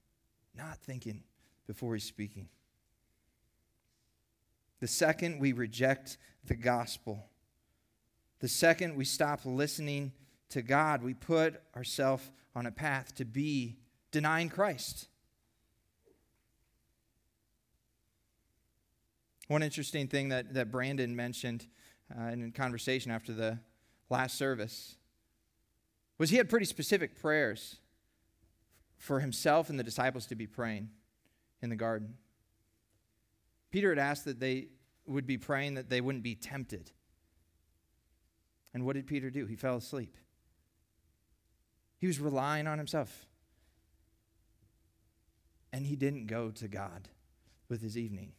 [0.54, 1.22] not thinking
[1.66, 2.48] before he's speaking.
[4.80, 7.26] The second we reject the gospel,
[8.40, 10.12] the second we stop listening
[10.48, 13.76] to God, we put ourselves on a path to be
[14.10, 15.06] denying Christ.
[19.48, 21.66] One interesting thing that, that Brandon mentioned
[22.16, 23.58] uh, in conversation after the
[24.08, 24.96] last service
[26.20, 27.76] was he had pretty specific prayers
[28.98, 30.90] for himself and the disciples to be praying
[31.62, 32.12] in the garden.
[33.70, 34.68] Peter had asked that they
[35.06, 36.90] would be praying that they wouldn't be tempted.
[38.74, 39.46] And what did Peter do?
[39.46, 40.14] He fell asleep.
[41.96, 43.24] He was relying on himself.
[45.72, 47.08] And he didn't go to God
[47.70, 48.32] with his evening.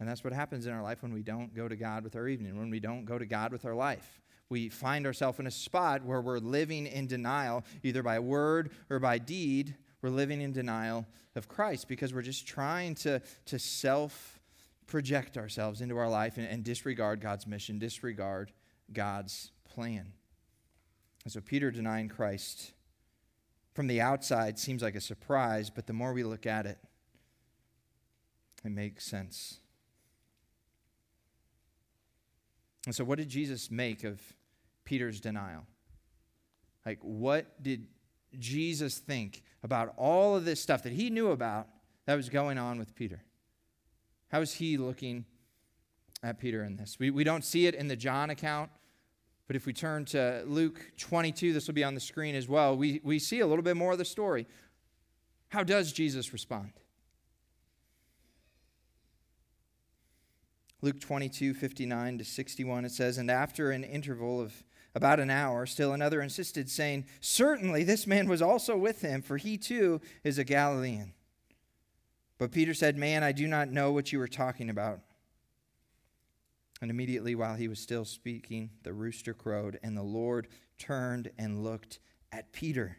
[0.00, 2.26] And that's what happens in our life when we don't go to God with our
[2.26, 5.50] evening, when we don't go to God with our life we find ourselves in a
[5.50, 9.76] spot where we're living in denial, either by word or by deed.
[10.02, 14.40] We're living in denial of Christ because we're just trying to, to self
[14.88, 18.52] project ourselves into our life and, and disregard God's mission, disregard
[18.92, 20.12] God's plan.
[21.22, 22.72] And so Peter denying Christ
[23.72, 26.78] from the outside seems like a surprise, but the more we look at it,
[28.64, 29.60] it makes sense.
[32.86, 34.20] And so, what did Jesus make of
[34.90, 35.68] Peter's denial?
[36.84, 37.86] Like, what did
[38.40, 41.68] Jesus think about all of this stuff that he knew about
[42.06, 43.22] that was going on with Peter?
[44.32, 45.26] How is he looking
[46.24, 46.98] at Peter in this?
[46.98, 48.68] We, we don't see it in the John account,
[49.46, 52.76] but if we turn to Luke 22, this will be on the screen as well,
[52.76, 54.44] we, we see a little bit more of the story.
[55.50, 56.72] How does Jesus respond?
[60.82, 65.66] Luke 22, 59 to 61, it says, And after an interval of about an hour,
[65.66, 70.38] still another insisted, saying, Certainly this man was also with him, for he too is
[70.38, 71.12] a Galilean.
[72.38, 75.00] But Peter said, Man, I do not know what you are talking about.
[76.82, 80.48] And immediately while he was still speaking, the rooster crowed, and the Lord
[80.78, 81.98] turned and looked
[82.32, 82.96] at Peter.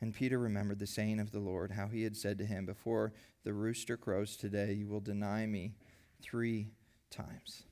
[0.00, 3.12] And Peter remembered the saying of the Lord, how he had said to him, Before
[3.44, 5.76] the rooster crows today, you will deny me
[6.20, 6.72] three
[7.10, 7.62] times.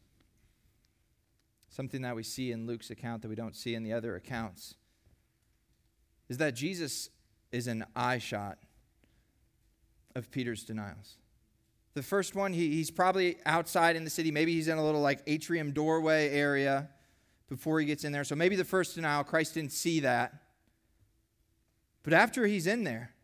[1.73, 4.75] Something that we see in Luke's account that we don't see in the other accounts
[6.29, 7.09] is that Jesus
[7.51, 8.59] is an eye shot
[10.15, 11.17] of Peter's denials.
[11.95, 14.31] The first one, he, he's probably outside in the city.
[14.31, 16.91] Maybe he's in a little like atrium doorway area
[17.49, 18.25] before he gets in there.
[18.25, 20.35] So maybe the first denial, Christ didn't see that.
[22.03, 23.15] But after he's in there,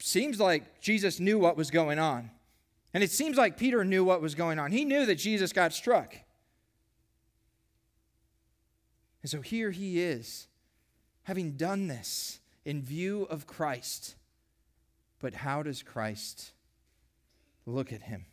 [0.00, 2.32] seems like Jesus knew what was going on.
[2.92, 4.72] And it seems like Peter knew what was going on.
[4.72, 6.16] He knew that Jesus got struck.
[9.22, 10.48] And so here he is,
[11.24, 14.16] having done this in view of Christ.
[15.20, 16.52] But how does Christ
[17.66, 18.26] look at him?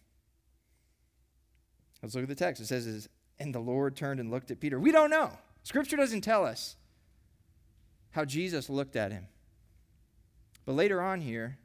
[2.02, 2.62] Let's look at the text.
[2.62, 4.80] It says, And the Lord turned and looked at Peter.
[4.80, 5.32] We don't know.
[5.64, 6.78] Scripture doesn't tell us
[8.12, 9.28] how Jesus looked at him.
[10.66, 11.58] But later on here,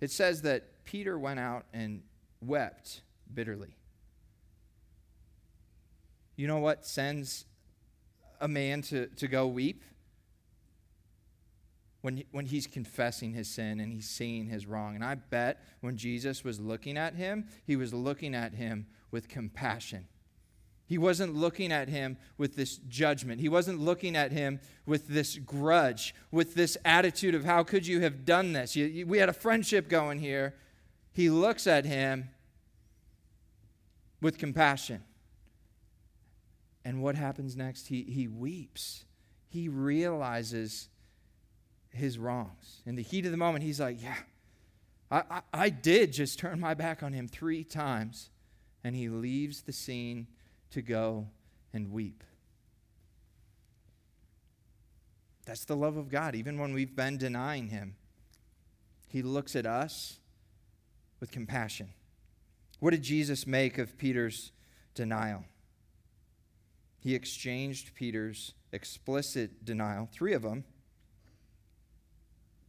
[0.00, 2.02] it says that Peter went out and
[2.40, 3.76] wept bitterly.
[6.34, 7.44] You know what sends
[8.40, 9.84] a man to, to go weep?
[12.00, 14.96] When, when he's confessing his sin and he's seeing his wrong.
[14.96, 19.28] And I bet when Jesus was looking at him, he was looking at him with
[19.28, 20.08] compassion.
[20.86, 23.40] He wasn't looking at him with this judgment.
[23.40, 28.00] He wasn't looking at him with this grudge, with this attitude of, How could you
[28.00, 28.74] have done this?
[28.74, 30.56] We had a friendship going here.
[31.12, 32.30] He looks at him
[34.20, 35.02] with compassion.
[36.84, 37.88] And what happens next?
[37.88, 39.04] He, he weeps.
[39.48, 40.88] He realizes
[41.92, 42.82] his wrongs.
[42.86, 44.16] In the heat of the moment, he's like, Yeah,
[45.10, 48.30] I, I, I did just turn my back on him three times.
[48.82, 50.28] And he leaves the scene
[50.70, 51.28] to go
[51.72, 52.24] and weep.
[55.50, 57.96] That's the love of God, even when we've been denying Him.
[59.08, 60.19] He looks at us
[61.20, 61.90] with compassion.
[62.80, 64.52] What did Jesus make of Peter's
[64.94, 65.44] denial?
[66.98, 70.64] He exchanged Peter's explicit denial, three of them,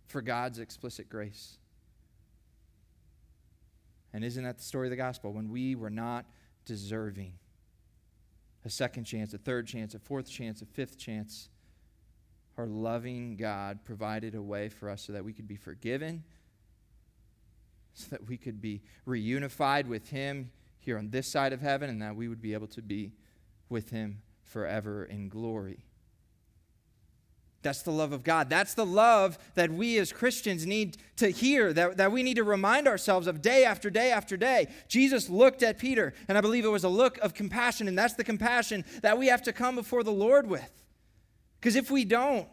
[0.08, 1.58] for God's explicit grace.
[4.14, 5.32] And isn't that the story of the gospel?
[5.32, 6.26] When we were not
[6.66, 7.34] deserving,
[8.66, 11.50] a second chance, a third chance, a fourth chance, a fifth chance.
[12.58, 16.24] Our loving God provided a way for us so that we could be forgiven,
[17.94, 22.02] so that we could be reunified with Him here on this side of heaven, and
[22.02, 23.12] that we would be able to be
[23.70, 25.86] with Him forever in glory.
[27.64, 28.50] That's the love of God.
[28.50, 32.44] That's the love that we as Christians need to hear, that, that we need to
[32.44, 34.68] remind ourselves of day after day after day.
[34.88, 38.16] Jesus looked at Peter, and I believe it was a look of compassion, and that's
[38.16, 40.72] the compassion that we have to come before the Lord with.
[41.60, 42.48] Because if we don't,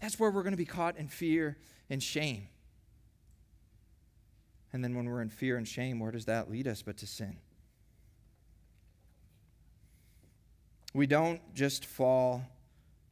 [0.00, 1.58] that's where we're going to be caught in fear
[1.88, 2.46] and shame.
[4.72, 7.06] And then when we're in fear and shame, where does that lead us but to
[7.06, 7.36] sin?
[10.92, 12.42] We don't just fall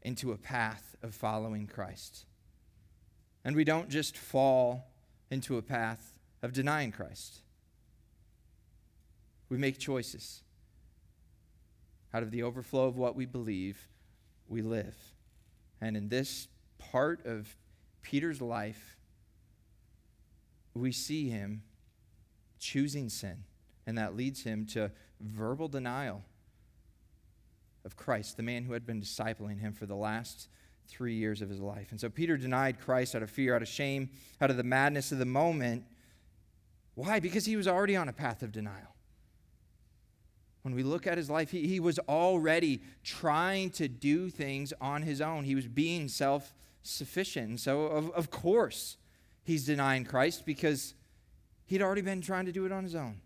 [0.02, 2.26] into a path of following Christ.
[3.44, 4.90] And we don't just fall
[5.30, 7.40] into a path of denying Christ.
[9.48, 10.42] We make choices.
[12.12, 13.88] Out of the overflow of what we believe,
[14.48, 14.96] we live.
[15.80, 16.48] And in this
[16.78, 17.56] part of
[18.02, 18.97] Peter's life,
[20.74, 21.62] we see him
[22.58, 23.44] choosing sin,
[23.86, 24.90] and that leads him to
[25.20, 26.22] verbal denial
[27.84, 30.48] of Christ, the man who had been discipling him for the last
[30.86, 31.90] three years of his life.
[31.90, 34.10] And so Peter denied Christ out of fear, out of shame,
[34.40, 35.84] out of the madness of the moment.
[36.94, 37.20] Why?
[37.20, 38.94] Because he was already on a path of denial.
[40.62, 45.02] when we look at his life, he, he was already trying to do things on
[45.02, 45.44] his own.
[45.44, 46.52] He was being self
[46.82, 47.60] sufficient.
[47.60, 48.96] So, of, of course,
[49.48, 50.92] he's denying Christ because
[51.64, 53.22] he'd already been trying to do it on his own.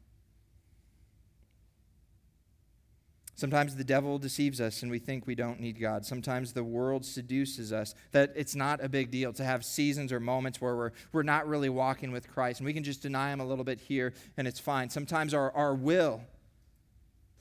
[3.34, 6.06] Sometimes the devil deceives us and we think we don't need God.
[6.06, 10.20] Sometimes the world seduces us that it's not a big deal to have seasons or
[10.20, 13.40] moments where we're, we're not really walking with Christ and we can just deny Him
[13.40, 14.90] a little bit here and it's fine.
[14.90, 16.20] Sometimes our, our will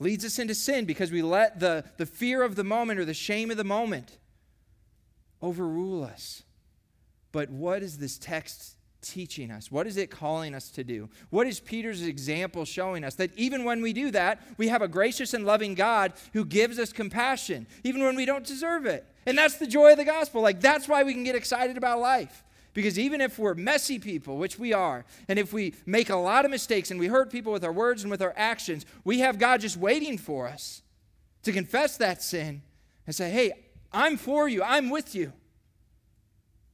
[0.00, 3.14] leads us into sin because we let the, the fear of the moment or the
[3.14, 4.18] shame of the moment
[5.40, 6.42] overrule us.
[7.32, 9.70] But what is this text teaching us?
[9.70, 11.08] What is it calling us to do?
[11.30, 13.16] What is Peter's example showing us?
[13.16, 16.78] That even when we do that, we have a gracious and loving God who gives
[16.78, 19.04] us compassion, even when we don't deserve it.
[19.26, 20.40] And that's the joy of the gospel.
[20.40, 22.44] Like, that's why we can get excited about life.
[22.74, 26.44] Because even if we're messy people, which we are, and if we make a lot
[26.44, 29.38] of mistakes and we hurt people with our words and with our actions, we have
[29.38, 30.80] God just waiting for us
[31.42, 32.62] to confess that sin
[33.06, 33.52] and say, hey,
[33.92, 35.32] I'm for you, I'm with you.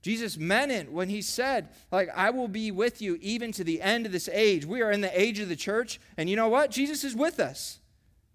[0.00, 3.82] Jesus meant it when he said, like, I will be with you even to the
[3.82, 4.64] end of this age.
[4.64, 6.70] We are in the age of the church, and you know what?
[6.70, 7.80] Jesus is with us.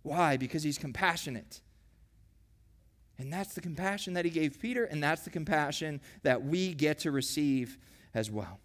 [0.01, 0.36] Why?
[0.36, 1.61] Because he's compassionate.
[3.18, 6.99] And that's the compassion that he gave Peter, and that's the compassion that we get
[6.99, 7.78] to receive
[8.14, 8.59] as well.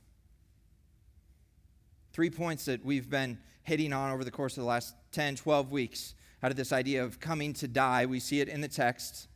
[2.12, 5.70] Three points that we've been hitting on over the course of the last 10, 12
[5.70, 8.06] weeks out of this idea of coming to die.
[8.06, 9.28] We see it in the text.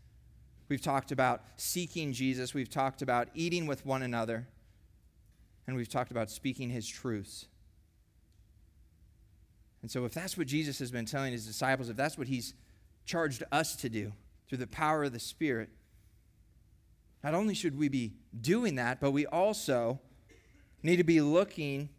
[0.73, 2.55] We've talked about seeking Jesus.
[2.55, 4.49] We've talked about eating with one another.
[5.67, 7.45] And we've talked about speaking his truths.
[9.83, 12.55] And so, if that's what Jesus has been telling his disciples, if that's what he's
[13.05, 14.15] charged us to do
[14.49, 15.69] through the power of the Spirit,
[17.23, 20.01] not only should we be doing that, but we also
[20.83, 21.91] need to be looking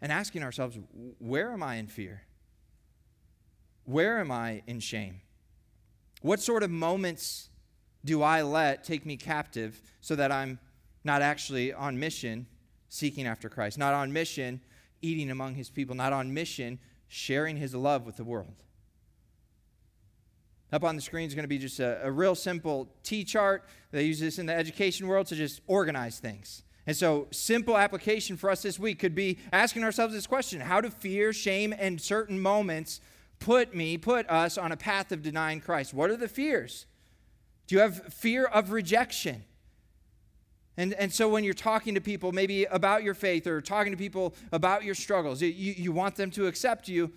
[0.00, 0.78] and asking ourselves
[1.18, 2.22] where am I in fear?
[3.84, 5.20] Where am I in shame?
[6.22, 7.49] What sort of moments
[8.04, 10.58] do I let take me captive so that I'm
[11.04, 12.46] not actually on mission
[12.88, 14.60] seeking after Christ, not on mission
[15.02, 16.78] eating among his people, not on mission
[17.08, 18.54] sharing his love with the world?
[20.72, 23.64] Up on the screen is going to be just a, a real simple T chart.
[23.90, 26.62] They use this in the education world to just organize things.
[26.86, 30.80] And so, simple application for us this week could be asking ourselves this question How
[30.80, 33.00] do fear, shame, and certain moments
[33.40, 35.92] put me, put us on a path of denying Christ?
[35.92, 36.86] What are the fears?
[37.70, 39.44] Do you have fear of rejection?
[40.76, 43.96] And, and so when you're talking to people maybe about your faith or talking to
[43.96, 47.12] people about your struggles, you, you want them to accept you,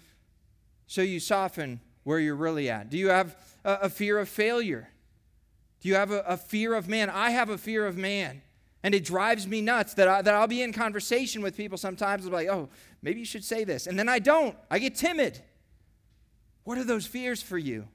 [0.86, 2.92] so you soften where you're really at.
[2.92, 3.36] Do you have
[3.66, 4.90] a, a fear of failure?
[5.82, 7.10] Do you have a, a, fear of man?
[7.10, 8.44] I have a fear of man.
[8.84, 12.26] And it drives me nuts that, I, that I'll be in conversation with people sometimes
[12.26, 12.70] and be like, oh,
[13.02, 13.88] maybe you should say this.
[13.88, 14.56] And then I don't.
[14.70, 15.42] I get timid.
[16.64, 17.88] What are those fears for you?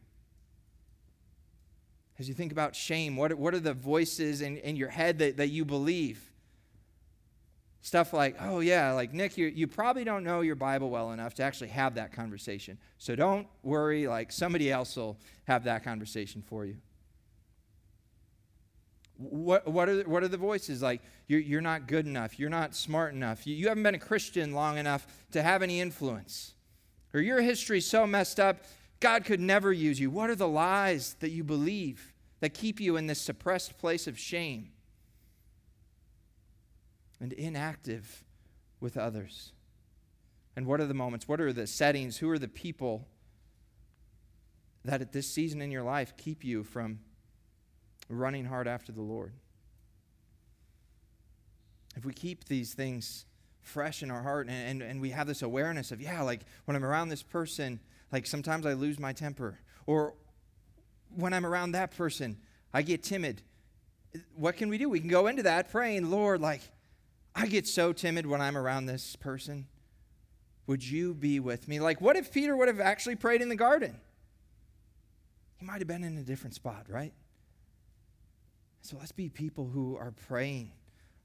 [2.19, 5.37] As you think about shame, what, what are the voices in, in your head that,
[5.37, 6.21] that you believe?
[7.81, 11.35] Stuff like, oh, yeah, like Nick, you, you probably don't know your Bible well enough
[11.35, 12.77] to actually have that conversation.
[12.99, 16.77] So don't worry, like somebody else will have that conversation for you.
[19.17, 20.83] What, what, are, what are the voices?
[20.83, 22.39] Like, you're, you're not good enough.
[22.39, 23.47] You're not smart enough.
[23.47, 26.55] You, you haven't been a Christian long enough to have any influence.
[27.15, 28.65] Or your history's so messed up,
[29.01, 30.11] God could never use you?
[30.11, 34.19] What are the lies that you believe that keep you in this suppressed place of
[34.19, 34.71] shame
[37.21, 38.25] and inactive
[38.81, 39.53] with others?
[40.57, 41.29] And what are the moments?
[41.29, 42.17] What are the settings?
[42.19, 43.07] Who are the people
[44.85, 46.99] that at this season in your life keep you from
[48.09, 49.35] running hard after the Lord?
[51.97, 53.27] If we keep these things
[53.61, 56.77] fresh in our heart and, and, and we have this awareness of, yeah, like when
[56.77, 57.81] I'm around this person,
[58.13, 59.59] like sometimes I lose my temper.
[59.87, 60.15] Or
[61.15, 62.39] when I'm around that person,
[62.73, 63.43] I get timid.
[64.35, 64.89] What can we do?
[64.89, 66.63] We can go into that praying, Lord, like,
[67.35, 69.67] I get so timid when I'm around this person.
[70.67, 71.81] Would you be with me?
[71.81, 74.01] Like, what if Peter would have actually prayed in the garden?
[75.57, 77.13] He might have been in a different spot, right?
[78.83, 80.73] So let's be people who are praying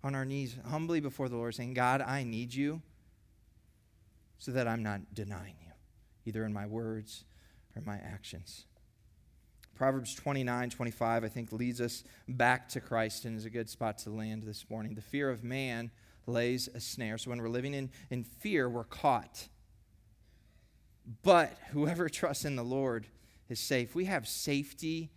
[0.03, 2.81] on our knees humbly before the Lord, saying, God, I need you
[4.37, 5.62] so that I'm not denying you
[6.25, 7.25] either in my words
[7.75, 8.65] or my actions.
[9.75, 13.97] Proverbs 29 25, I think, leads us back to Christ and is a good spot
[13.99, 14.93] to land this morning.
[14.93, 15.91] The fear of man
[16.27, 17.17] lays a snare.
[17.17, 19.47] So when we're living in, in fear, we're caught.
[21.23, 23.07] But whoever trusts in the Lord
[23.49, 23.95] is safe.
[23.95, 25.11] We have safety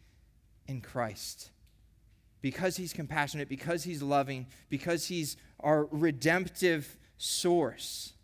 [0.67, 1.51] in Christ
[2.41, 8.15] because he's compassionate, because he's loving, because he's our redemptive source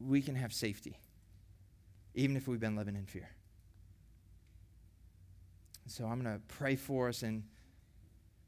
[0.00, 0.96] we can have safety.
[2.14, 3.28] even if we've been living in fear.
[5.86, 7.22] So I'm going to pray for us.
[7.22, 7.42] And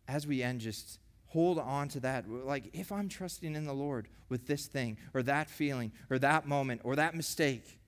[0.08, 2.30] as we end, just hold on to that.
[2.30, 6.46] Like, if I'm trusting in the Lord with this thing, or that feeling, or that
[6.46, 7.78] moment, or that mistake,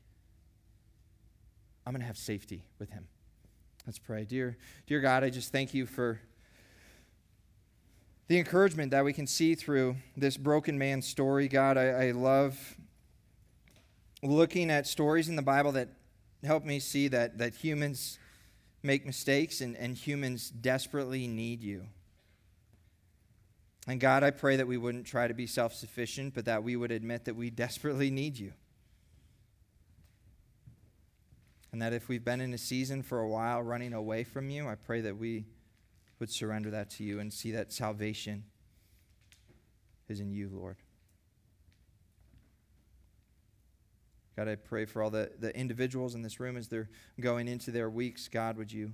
[1.87, 3.07] I'm going to have safety with Him.
[3.87, 4.25] Let's pray.
[4.25, 6.21] Dear, dear God, I just thank you for
[8.27, 11.49] the encouragement that we can see through this broken man's story.
[11.49, 12.77] God, I, I love
[14.23, 15.89] looking at stories in the Bible that
[16.45, 18.19] help me see that, that humans
[18.83, 21.87] make mistakes and, and humans desperately need you.
[23.87, 26.77] And God, I pray that we wouldn't try to be self sufficient, but that we
[26.77, 28.53] would admit that we desperately need you.
[31.73, 34.69] And that if we've been in a season for a while running away from you,
[34.69, 35.45] I pray that we
[36.19, 38.45] would surrender that to you and see that salvation
[40.09, 40.77] is in you, Lord.
[44.39, 47.73] God, I pray for all the, the individuals in this room as they're going into
[47.73, 48.29] their weeks.
[48.29, 48.93] God, would you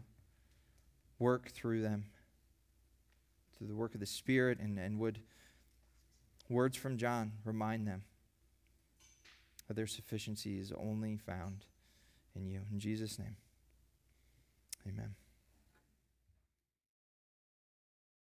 [1.18, 2.06] work through them,
[3.54, 5.20] through the work of the Spirit, and, and would
[6.48, 8.04] words from John remind them
[9.68, 11.66] that their sufficiency is only found
[12.34, 12.62] in you.
[12.72, 13.36] In Jesus' name,
[14.88, 15.14] amen.